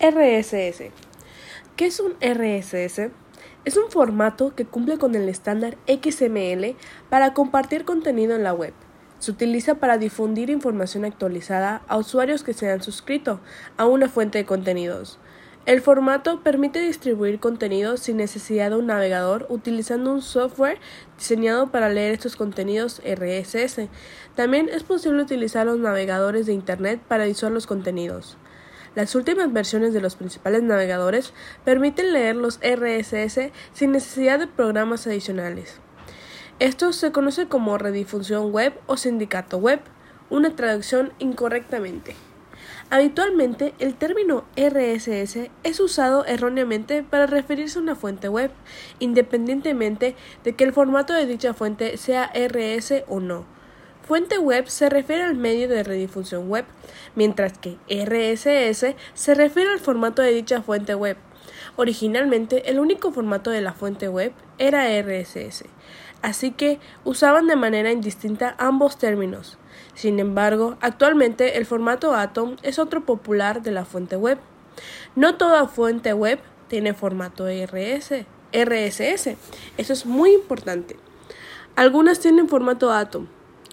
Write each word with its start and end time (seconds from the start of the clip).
RSS. 0.00 0.92
¿Qué 1.74 1.86
es 1.86 1.98
un 1.98 2.12
RSS? 2.20 3.10
Es 3.64 3.76
un 3.76 3.90
formato 3.90 4.54
que 4.54 4.64
cumple 4.64 4.96
con 4.96 5.16
el 5.16 5.28
estándar 5.28 5.76
XML 5.88 6.76
para 7.10 7.34
compartir 7.34 7.84
contenido 7.84 8.36
en 8.36 8.44
la 8.44 8.54
web. 8.54 8.72
Se 9.18 9.32
utiliza 9.32 9.74
para 9.74 9.98
difundir 9.98 10.50
información 10.50 11.04
actualizada 11.04 11.82
a 11.88 11.96
usuarios 11.96 12.44
que 12.44 12.54
se 12.54 12.70
han 12.70 12.80
suscrito 12.80 13.40
a 13.76 13.86
una 13.86 14.08
fuente 14.08 14.38
de 14.38 14.44
contenidos. 14.44 15.18
El 15.66 15.80
formato 15.80 16.44
permite 16.44 16.78
distribuir 16.78 17.40
contenido 17.40 17.96
sin 17.96 18.18
necesidad 18.18 18.70
de 18.70 18.76
un 18.76 18.86
navegador 18.86 19.46
utilizando 19.48 20.12
un 20.12 20.22
software 20.22 20.78
diseñado 21.18 21.72
para 21.72 21.88
leer 21.88 22.14
estos 22.14 22.36
contenidos 22.36 23.02
RSS. 23.04 23.88
También 24.36 24.68
es 24.72 24.84
posible 24.84 25.22
utilizar 25.22 25.66
los 25.66 25.80
navegadores 25.80 26.46
de 26.46 26.52
Internet 26.52 27.00
para 27.08 27.24
visualizar 27.24 27.50
los 27.50 27.66
contenidos. 27.66 28.38
Las 28.98 29.14
últimas 29.14 29.52
versiones 29.52 29.94
de 29.94 30.00
los 30.00 30.16
principales 30.16 30.60
navegadores 30.64 31.32
permiten 31.64 32.12
leer 32.12 32.34
los 32.34 32.58
RSS 32.58 33.52
sin 33.72 33.92
necesidad 33.92 34.40
de 34.40 34.48
programas 34.48 35.06
adicionales. 35.06 35.76
Esto 36.58 36.92
se 36.92 37.12
conoce 37.12 37.46
como 37.46 37.78
redifusión 37.78 38.50
web 38.50 38.74
o 38.88 38.96
sindicato 38.96 39.58
web, 39.58 39.78
una 40.30 40.56
traducción 40.56 41.12
incorrectamente. 41.20 42.16
Habitualmente 42.90 43.72
el 43.78 43.94
término 43.94 44.46
RSS 44.56 45.48
es 45.62 45.78
usado 45.78 46.24
erróneamente 46.24 47.04
para 47.04 47.26
referirse 47.26 47.78
a 47.78 47.82
una 47.82 47.94
fuente 47.94 48.28
web, 48.28 48.50
independientemente 48.98 50.16
de 50.42 50.56
que 50.56 50.64
el 50.64 50.72
formato 50.72 51.12
de 51.12 51.26
dicha 51.26 51.54
fuente 51.54 51.98
sea 51.98 52.32
RS 52.34 53.04
o 53.06 53.20
no. 53.20 53.57
Fuente 54.08 54.38
web 54.38 54.70
se 54.70 54.88
refiere 54.88 55.22
al 55.22 55.34
medio 55.34 55.68
de 55.68 55.82
redifusión 55.82 56.48
web, 56.48 56.64
mientras 57.14 57.58
que 57.58 57.76
RSS 57.90 58.96
se 59.12 59.34
refiere 59.34 59.70
al 59.70 59.80
formato 59.80 60.22
de 60.22 60.32
dicha 60.32 60.62
fuente 60.62 60.94
web. 60.94 61.18
Originalmente, 61.76 62.70
el 62.70 62.80
único 62.80 63.12
formato 63.12 63.50
de 63.50 63.60
la 63.60 63.74
fuente 63.74 64.08
web 64.08 64.32
era 64.56 64.86
RSS, 64.98 65.64
así 66.22 66.52
que 66.52 66.80
usaban 67.04 67.48
de 67.48 67.56
manera 67.56 67.92
indistinta 67.92 68.54
ambos 68.56 68.96
términos. 68.96 69.58
Sin 69.92 70.20
embargo, 70.20 70.78
actualmente 70.80 71.58
el 71.58 71.66
formato 71.66 72.14
Atom 72.14 72.56
es 72.62 72.78
otro 72.78 73.04
popular 73.04 73.60
de 73.60 73.72
la 73.72 73.84
fuente 73.84 74.16
web. 74.16 74.38
No 75.16 75.34
toda 75.34 75.68
fuente 75.68 76.14
web 76.14 76.38
tiene 76.68 76.94
formato 76.94 77.44
RS, 77.46 78.24
RSS. 78.54 79.36
Eso 79.76 79.92
es 79.92 80.06
muy 80.06 80.32
importante. 80.32 80.96
Algunas 81.76 82.20
tienen 82.20 82.48
formato 82.48 82.90
Atom, 82.90 83.28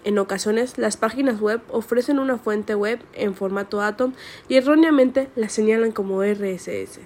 en 0.06 0.20
ocasiones, 0.20 0.78
las 0.78 0.98
páginas 0.98 1.42
web 1.42 1.62
ofrecen 1.70 2.20
una 2.20 2.38
fuente 2.38 2.76
web 2.76 3.00
en 3.14 3.34
formato 3.34 3.82
Atom 3.82 4.14
y 4.48 4.56
erróneamente 4.56 5.30
la 5.36 5.50
señalan 5.50 5.92
como 5.92 6.24
RSS. 6.24 7.00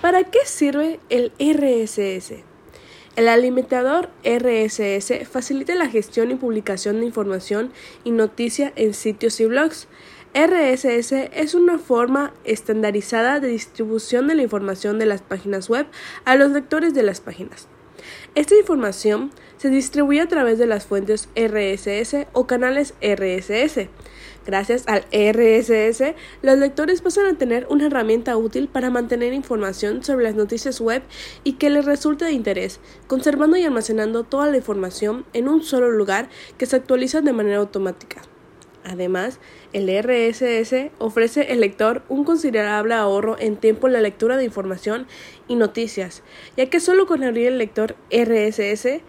¿Para 0.00 0.24
qué 0.24 0.38
sirve 0.46 0.98
el 1.10 1.30
RSS? 1.38 2.42
El 3.16 3.28
alimentador 3.28 4.08
RSS 4.24 5.28
facilita 5.28 5.74
la 5.74 5.90
gestión 5.90 6.30
y 6.30 6.36
publicación 6.36 7.00
de 7.00 7.06
información 7.06 7.70
y 8.02 8.12
noticia 8.12 8.72
en 8.76 8.94
sitios 8.94 9.40
y 9.40 9.44
blogs. 9.44 9.88
RSS 10.32 11.12
es 11.12 11.54
una 11.54 11.78
forma 11.78 12.32
estandarizada 12.44 13.40
de 13.40 13.48
distribución 13.48 14.26
de 14.26 14.36
la 14.36 14.42
información 14.42 14.98
de 14.98 15.04
las 15.04 15.20
páginas 15.20 15.68
web 15.68 15.86
a 16.24 16.34
los 16.36 16.52
lectores 16.52 16.94
de 16.94 17.02
las 17.02 17.20
páginas. 17.20 17.68
Esta 18.34 18.56
información 18.56 19.30
se 19.56 19.68
distribuye 19.68 20.20
a 20.20 20.28
través 20.28 20.58
de 20.58 20.66
las 20.66 20.86
fuentes 20.86 21.28
RSS 21.36 22.26
o 22.32 22.46
canales 22.46 22.94
RSS. 23.02 23.88
Gracias 24.46 24.84
al 24.86 25.04
RSS, 25.12 26.14
los 26.40 26.58
lectores 26.58 27.02
pasan 27.02 27.26
a 27.26 27.36
tener 27.36 27.66
una 27.68 27.86
herramienta 27.86 28.36
útil 28.36 28.68
para 28.68 28.88
mantener 28.88 29.34
información 29.34 30.02
sobre 30.02 30.24
las 30.24 30.34
noticias 30.34 30.80
web 30.80 31.02
y 31.44 31.54
que 31.54 31.68
les 31.68 31.84
resulte 31.84 32.24
de 32.24 32.32
interés, 32.32 32.80
conservando 33.06 33.58
y 33.58 33.64
almacenando 33.64 34.24
toda 34.24 34.46
la 34.46 34.56
información 34.56 35.26
en 35.34 35.48
un 35.48 35.62
solo 35.62 35.90
lugar 35.90 36.30
que 36.56 36.66
se 36.66 36.76
actualiza 36.76 37.20
de 37.20 37.34
manera 37.34 37.58
automática. 37.58 38.22
Además, 38.84 39.38
el 39.72 39.88
RSS 39.88 40.90
ofrece 40.98 41.42
al 41.50 41.60
lector 41.60 42.02
un 42.08 42.24
considerable 42.24 42.94
ahorro 42.94 43.36
en 43.38 43.56
tiempo 43.56 43.86
en 43.86 43.92
la 43.92 44.00
lectura 44.00 44.36
de 44.36 44.44
información 44.44 45.06
y 45.48 45.56
noticias, 45.56 46.22
ya 46.56 46.66
que 46.66 46.80
solo 46.80 47.06
con 47.06 47.22
abrir 47.22 47.48
el 47.48 47.58
lector 47.58 47.96
RSS, 48.10 49.02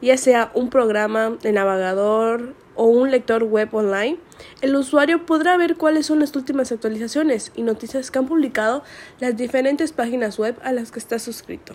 ya 0.00 0.16
sea 0.16 0.50
un 0.54 0.70
programa 0.70 1.38
de 1.40 1.52
navegador 1.52 2.54
o 2.74 2.86
un 2.86 3.10
lector 3.10 3.44
web 3.44 3.72
online, 3.72 4.18
el 4.60 4.74
usuario 4.74 5.24
podrá 5.24 5.56
ver 5.56 5.76
cuáles 5.76 6.06
son 6.06 6.18
las 6.18 6.34
últimas 6.34 6.72
actualizaciones 6.72 7.52
y 7.54 7.62
noticias 7.62 8.10
que 8.10 8.18
han 8.18 8.26
publicado 8.26 8.82
las 9.20 9.36
diferentes 9.36 9.92
páginas 9.92 10.38
web 10.38 10.56
a 10.62 10.72
las 10.72 10.90
que 10.90 10.98
está 10.98 11.18
suscrito. 11.18 11.74